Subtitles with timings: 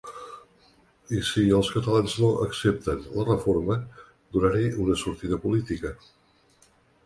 [1.17, 3.79] I si els catalans no accepten la reforma,
[4.39, 5.97] donar-hi una sortida política.